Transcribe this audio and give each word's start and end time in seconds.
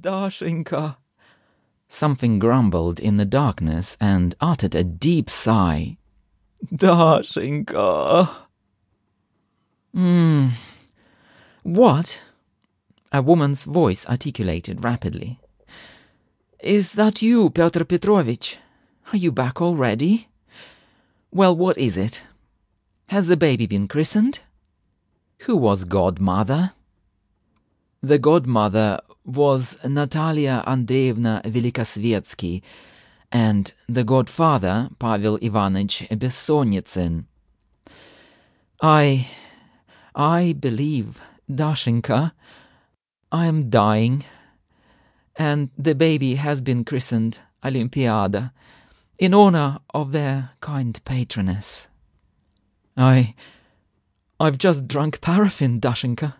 Dashenka. 0.00 0.96
Something 1.88 2.38
grumbled 2.38 2.98
in 2.98 3.18
the 3.18 3.24
darkness 3.24 3.96
and 4.00 4.34
uttered 4.40 4.74
a 4.74 4.84
deep 4.84 5.28
sigh. 5.28 5.98
Dashenka. 6.72 8.30
Hmm. 9.92 10.48
What? 11.62 12.22
A 13.12 13.20
woman's 13.20 13.64
voice 13.64 14.06
articulated 14.06 14.82
rapidly. 14.82 15.38
Is 16.60 16.94
that 16.94 17.20
you, 17.20 17.50
Pyotr 17.50 17.84
Petrovitch? 17.84 18.58
Are 19.12 19.18
you 19.18 19.30
back 19.30 19.60
already? 19.60 20.28
Well, 21.30 21.54
what 21.54 21.76
is 21.76 21.96
it? 21.96 22.22
Has 23.08 23.26
the 23.26 23.36
baby 23.36 23.66
been 23.66 23.88
christened? 23.88 24.40
Who 25.40 25.56
was 25.56 25.84
godmother? 25.84 26.72
The 28.02 28.18
godmother 28.18 29.00
was 29.24 29.76
Natalia 29.84 30.62
Andreevna 30.66 31.42
Velikosvetsky, 31.44 32.62
and 33.30 33.72
the 33.88 34.04
godfather 34.04 34.90
Pavel 34.98 35.38
Ivanich 35.38 36.08
Bessonnitsin. 36.08 37.24
I, 38.80 39.28
I 40.14 40.54
believe, 40.58 41.20
Dashenka, 41.50 42.32
I 43.30 43.46
am 43.46 43.70
dying, 43.70 44.24
and 45.36 45.70
the 45.78 45.94
baby 45.94 46.34
has 46.34 46.60
been 46.60 46.84
christened 46.84 47.38
Olympiada 47.64 48.52
in 49.18 49.32
honor 49.32 49.78
of 49.94 50.12
their 50.12 50.50
kind 50.60 51.00
patroness. 51.04 51.88
I, 52.96 53.34
I've 54.38 54.58
just 54.58 54.88
drunk 54.88 55.20
paraffin, 55.20 55.80
Dashenka. 55.80 56.34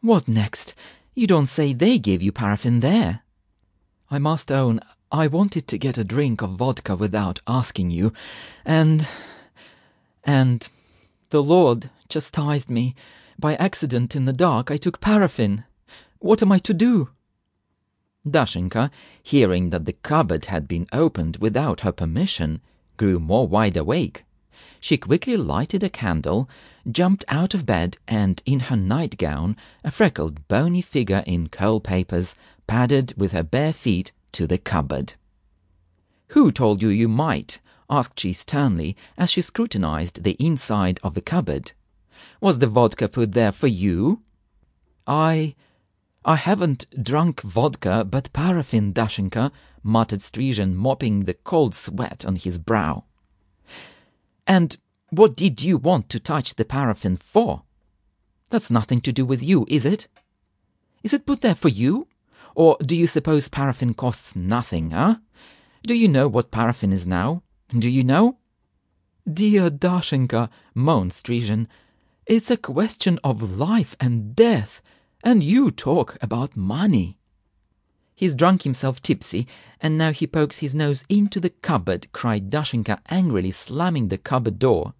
What 0.00 0.28
next? 0.28 0.74
You 1.18 1.26
don't 1.26 1.46
say 1.46 1.72
they 1.72 1.98
gave 1.98 2.22
you 2.22 2.30
paraffin 2.30 2.78
there. 2.78 3.24
I 4.08 4.20
must 4.20 4.52
own, 4.52 4.78
I 5.10 5.26
wanted 5.26 5.66
to 5.66 5.76
get 5.76 5.98
a 5.98 6.04
drink 6.04 6.42
of 6.42 6.50
vodka 6.50 6.94
without 6.94 7.40
asking 7.44 7.90
you, 7.90 8.12
and. 8.64 9.04
and. 10.22 10.68
the 11.30 11.42
Lord 11.42 11.90
chastised 12.08 12.70
me. 12.70 12.94
By 13.36 13.56
accident 13.56 14.14
in 14.14 14.26
the 14.26 14.32
dark, 14.32 14.70
I 14.70 14.76
took 14.76 15.00
paraffin. 15.00 15.64
What 16.20 16.40
am 16.40 16.52
I 16.52 16.60
to 16.60 16.72
do? 16.72 17.08
Dashenka, 18.24 18.88
hearing 19.20 19.70
that 19.70 19.86
the 19.86 19.94
cupboard 19.94 20.44
had 20.44 20.68
been 20.68 20.86
opened 20.92 21.38
without 21.38 21.80
her 21.80 21.90
permission, 21.90 22.60
grew 22.96 23.18
more 23.18 23.48
wide 23.48 23.76
awake. 23.76 24.22
She 24.80 24.96
quickly 24.96 25.36
lighted 25.36 25.82
a 25.82 25.88
candle, 25.88 26.48
jumped 26.90 27.24
out 27.28 27.54
of 27.54 27.66
bed, 27.66 27.98
and 28.08 28.42
in 28.44 28.60
her 28.60 28.76
nightgown, 28.76 29.56
a 29.84 29.90
freckled, 29.90 30.48
bony 30.48 30.80
figure 30.80 31.22
in 31.26 31.48
curl 31.48 31.80
papers, 31.80 32.34
padded 32.66 33.14
with 33.16 33.32
her 33.32 33.42
bare 33.42 33.72
feet 33.72 34.12
to 34.32 34.46
the 34.46 34.58
cupboard. 34.58 35.14
Who 36.28 36.52
told 36.52 36.82
you 36.82 36.88
you 36.88 37.08
might? 37.08 37.60
asked 37.90 38.20
she 38.20 38.32
sternly 38.32 38.96
as 39.16 39.30
she 39.30 39.40
scrutinized 39.40 40.22
the 40.22 40.36
inside 40.38 41.00
of 41.02 41.14
the 41.14 41.22
cupboard. 41.22 41.72
Was 42.40 42.58
the 42.58 42.66
vodka 42.66 43.08
put 43.08 43.32
there 43.32 43.52
for 43.52 43.66
you? 43.66 44.22
I. 45.06 45.54
I 46.24 46.36
haven't 46.36 46.86
drunk 47.02 47.40
vodka, 47.40 48.04
but 48.04 48.32
paraffin, 48.32 48.92
Dashenka, 48.92 49.50
muttered 49.82 50.20
Strizhin, 50.20 50.74
mopping 50.74 51.24
the 51.24 51.34
cold 51.34 51.74
sweat 51.74 52.24
on 52.26 52.36
his 52.36 52.58
brow. 52.58 53.04
And 54.48 54.78
what 55.10 55.36
did 55.36 55.62
you 55.62 55.76
want 55.76 56.08
to 56.08 56.18
touch 56.18 56.54
the 56.54 56.64
paraffin 56.64 57.18
for? 57.18 57.62
That's 58.48 58.70
nothing 58.70 59.02
to 59.02 59.12
do 59.12 59.26
with 59.26 59.42
you, 59.42 59.66
is 59.68 59.84
it? 59.84 60.08
Is 61.02 61.12
it 61.12 61.26
put 61.26 61.42
there 61.42 61.54
for 61.54 61.68
you? 61.68 62.08
Or 62.54 62.78
do 62.84 62.96
you 62.96 63.06
suppose 63.06 63.48
paraffin 63.48 63.92
costs 63.92 64.34
nothing, 64.34 64.90
huh? 64.90 65.16
Do 65.86 65.94
you 65.94 66.08
know 66.08 66.28
what 66.28 66.50
paraffin 66.50 66.94
is 66.94 67.06
now? 67.06 67.42
Do 67.70 67.90
you 67.90 68.02
know? 68.02 68.38
Dear 69.30 69.68
Dashenka, 69.70 70.48
moaned 70.74 71.12
Strizhin, 71.12 71.66
it's 72.26 72.50
a 72.50 72.56
question 72.56 73.20
of 73.22 73.58
life 73.58 73.94
and 74.00 74.34
death, 74.34 74.80
and 75.22 75.42
you 75.42 75.70
talk 75.70 76.16
about 76.22 76.56
money. 76.56 77.17
He's 78.18 78.34
drunk 78.34 78.64
himself 78.64 79.00
tipsy, 79.00 79.46
and 79.80 79.96
now 79.96 80.10
he 80.10 80.26
pokes 80.26 80.58
his 80.58 80.74
nose 80.74 81.04
into 81.08 81.38
the 81.38 81.50
cupboard, 81.50 82.08
cried 82.10 82.50
Dashenka 82.50 82.98
angrily, 83.10 83.52
slamming 83.52 84.08
the 84.08 84.18
cupboard 84.18 84.58
door. 84.58 84.94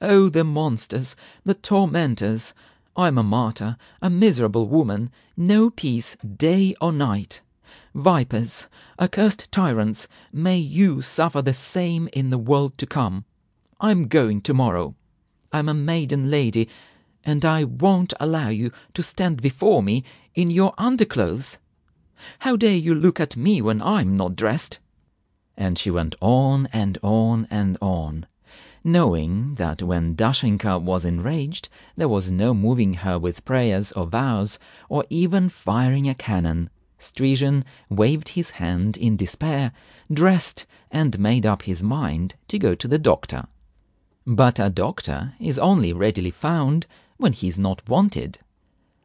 Oh, 0.00 0.28
the 0.28 0.42
monsters, 0.42 1.14
the 1.44 1.54
tormentors! 1.54 2.52
I'm 2.96 3.18
a 3.18 3.22
martyr, 3.22 3.76
a 4.02 4.10
miserable 4.10 4.66
woman, 4.66 5.12
no 5.36 5.70
peace 5.70 6.16
day 6.16 6.74
or 6.80 6.92
night. 6.92 7.40
Vipers, 7.94 8.66
accursed 8.98 9.52
tyrants, 9.52 10.08
may 10.32 10.58
you 10.58 11.02
suffer 11.02 11.40
the 11.42 11.54
same 11.54 12.08
in 12.12 12.30
the 12.30 12.36
world 12.36 12.76
to 12.78 12.84
come. 12.84 13.26
I'm 13.80 14.08
going 14.08 14.40
tomorrow. 14.40 14.96
I'm 15.52 15.68
a 15.68 15.74
maiden 15.74 16.32
lady, 16.32 16.68
and 17.22 17.44
I 17.44 17.62
won't 17.62 18.12
allow 18.18 18.48
you 18.48 18.72
to 18.94 19.04
stand 19.04 19.40
before 19.40 19.84
me 19.84 20.02
in 20.34 20.50
your 20.50 20.74
underclothes. 20.78 21.58
How 22.40 22.56
dare 22.56 22.76
you 22.76 22.94
look 22.94 23.18
at 23.18 23.36
me 23.36 23.62
when 23.62 23.80
I'm 23.80 24.16
not 24.16 24.36
dressed? 24.36 24.78
And 25.56 25.78
she 25.78 25.90
went 25.90 26.14
on 26.20 26.68
and 26.72 26.98
on 27.02 27.46
and 27.50 27.78
on, 27.80 28.26
knowing 28.84 29.54
that 29.54 29.82
when 29.82 30.14
Dashenka 30.14 30.78
was 30.78 31.04
enraged 31.04 31.68
there 31.96 32.08
was 32.08 32.30
no 32.30 32.52
moving 32.52 32.94
her 32.94 33.18
with 33.18 33.44
prayers 33.44 33.92
or 33.92 34.06
vows, 34.06 34.58
or 34.88 35.04
even 35.08 35.48
firing 35.48 36.08
a 36.08 36.14
cannon. 36.14 36.70
Strizhin 36.98 37.64
waved 37.88 38.30
his 38.30 38.50
hand 38.50 38.96
in 38.98 39.16
despair, 39.16 39.72
dressed, 40.12 40.66
and 40.90 41.18
made 41.18 41.46
up 41.46 41.62
his 41.62 41.82
mind 41.82 42.34
to 42.48 42.58
go 42.58 42.74
to 42.74 42.86
the 42.86 42.98
doctor. 42.98 43.46
But 44.26 44.58
a 44.58 44.68
doctor 44.68 45.32
is 45.40 45.58
only 45.58 45.94
readily 45.94 46.30
found 46.30 46.86
when 47.16 47.32
he 47.32 47.48
is 47.48 47.58
not 47.58 47.88
wanted. 47.88 48.40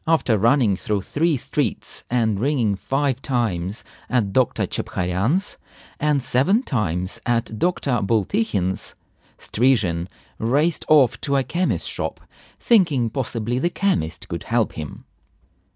After 0.07 0.37
running 0.37 0.75
through 0.75 1.01
three 1.01 1.35
streets 1.35 2.03
and 2.11 2.39
ringing 2.39 2.75
five 2.75 3.23
times 3.23 3.83
at 4.07 4.33
Dr. 4.33 4.67
Chepkharyan's 4.67 5.57
and 5.99 6.21
seven 6.21 6.61
times 6.61 7.19
at 7.25 7.57
Dr. 7.57 8.03
Boltichin's, 8.03 8.93
Strizhin 9.39 10.07
raced 10.37 10.85
off 10.89 11.19
to 11.21 11.37
a 11.37 11.43
chemist's 11.43 11.87
shop, 11.87 12.21
thinking 12.59 13.09
possibly 13.09 13.57
the 13.57 13.71
chemist 13.71 14.27
could 14.27 14.43
help 14.43 14.73
him. 14.73 15.05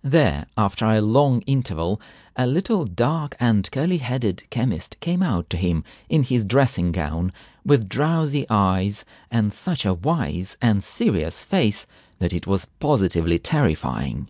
There, 0.03 0.45
after 0.55 0.85
a 0.85 1.01
long 1.01 1.41
interval, 1.41 1.99
a 2.35 2.45
little 2.45 2.85
dark 2.85 3.35
and 3.39 3.69
curly-headed 3.71 4.43
chemist 4.51 4.99
came 4.99 5.23
out 5.23 5.49
to 5.49 5.57
him 5.57 5.83
in 6.07 6.21
his 6.21 6.45
dressing 6.45 6.91
gown, 6.91 7.33
with 7.65 7.89
drowsy 7.89 8.45
eyes 8.47 9.05
and 9.31 9.51
such 9.51 9.87
a 9.87 9.95
wise 9.95 10.55
and 10.61 10.83
serious 10.83 11.41
face 11.41 11.87
that 12.19 12.33
it 12.33 12.45
was 12.45 12.67
positively 12.79 13.39
terrifying. 13.39 14.29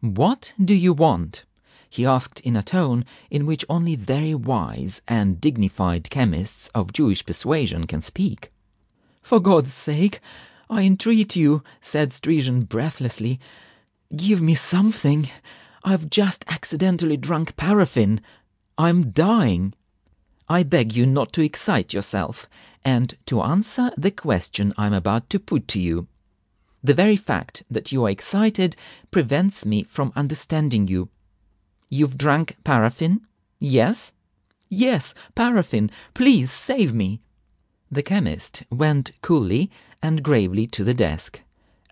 What 0.00 0.52
do 0.62 0.74
you 0.74 0.92
want? 0.92 1.44
he 1.90 2.04
asked 2.04 2.40
in 2.40 2.54
a 2.54 2.62
tone 2.62 3.04
in 3.30 3.46
which 3.46 3.64
only 3.68 3.96
very 3.96 4.34
wise 4.34 5.00
and 5.08 5.40
dignified 5.40 6.10
chemists 6.10 6.68
of 6.74 6.92
Jewish 6.92 7.24
persuasion 7.24 7.86
can 7.86 8.02
speak. 8.02 8.52
For 9.22 9.40
God's 9.40 9.72
sake, 9.72 10.20
I 10.70 10.82
entreat 10.82 11.34
you, 11.34 11.62
said 11.80 12.10
Strizhin 12.10 12.68
breathlessly, 12.68 13.40
give 14.14 14.42
me 14.42 14.54
something. 14.54 15.30
I've 15.82 16.10
just 16.10 16.44
accidentally 16.46 17.16
drunk 17.16 17.56
paraffin. 17.56 18.20
I'm 18.76 19.10
dying. 19.10 19.74
I 20.48 20.62
beg 20.62 20.94
you 20.94 21.06
not 21.06 21.32
to 21.34 21.42
excite 21.42 21.92
yourself, 21.92 22.48
and 22.84 23.16
to 23.26 23.40
answer 23.40 23.90
the 23.96 24.10
question 24.10 24.74
I'm 24.76 24.92
about 24.92 25.30
to 25.30 25.40
put 25.40 25.68
to 25.68 25.80
you. 25.80 26.06
The 26.82 26.94
very 26.94 27.16
fact 27.16 27.64
that 27.70 27.90
you 27.90 28.04
are 28.04 28.10
excited 28.10 28.76
prevents 29.10 29.66
me 29.66 29.82
from 29.84 30.12
understanding 30.14 30.86
you. 30.86 31.08
You've 31.88 32.16
drank 32.16 32.56
paraffin? 32.64 33.26
Yes? 33.58 34.12
Yes, 34.68 35.14
paraffin. 35.34 35.90
Please 36.14 36.52
save 36.52 36.92
me. 36.94 37.20
The 37.90 38.02
chemist 38.02 38.62
went 38.70 39.12
coolly 39.22 39.70
and 40.02 40.22
gravely 40.22 40.66
to 40.68 40.84
the 40.84 40.94
desk, 40.94 41.40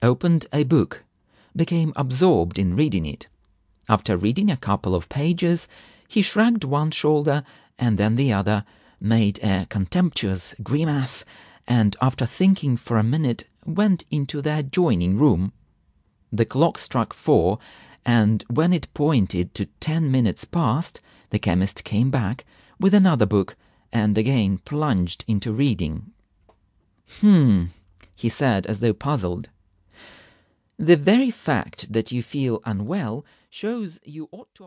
opened 0.03 0.47
a 0.53 0.65
book, 0.65 1.03
became 1.57 1.93
absorbed 1.97 2.59
in 2.59 2.77
reading 2.77 3.07
it. 3.07 3.29
After 3.89 4.17
reading 4.17 4.51
a 4.51 4.57
couple 4.57 4.95
of 4.95 5.09
pages, 5.09 5.67
he 6.07 6.23
shrugged 6.23 6.65
one 6.65 6.91
shoulder 6.91 7.43
and 7.79 7.99
then 7.99 8.17
the 8.17 8.33
other, 8.33 8.65
made 9.01 9.43
a 9.43 9.67
contemptuous 9.67 10.55
grimace, 10.63 11.25
and 11.67 11.97
after 12.01 12.27
thinking 12.27 12.77
for 12.77 12.99
a 12.99 13.03
minute 13.03 13.49
went 13.67 14.05
into 14.11 14.41
the 14.41 14.59
adjoining 14.59 15.19
room. 15.19 15.53
The 16.33 16.45
clock 16.45 16.79
struck 16.79 17.13
four, 17.13 17.59
and 18.05 18.45
when 18.49 18.73
it 18.73 18.93
pointed 18.95 19.55
to 19.55 19.67
ten 19.81 20.11
minutes 20.11 20.45
past, 20.45 21.01
the 21.31 21.39
chemist 21.39 21.85
came 21.85 22.11
back 22.11 22.45
with 22.79 22.95
another 22.95 23.27
book 23.27 23.57
and 23.93 24.17
again 24.17 24.59
plunged 24.59 25.25
into 25.27 25.53
reading. 25.53 26.13
Hmm, 27.21 27.67
he 28.15 28.29
said 28.29 28.67
as 28.67 28.81
though 28.81 28.93
puzzled. 28.93 29.51
The 30.79 30.97
very 30.97 31.31
fact 31.31 31.93
that 31.93 32.13
you 32.13 32.23
feel 32.23 32.61
unwell 32.65 33.25
shows 33.49 33.99
you 34.05 34.29
ought 34.33 34.55
to 34.55 34.65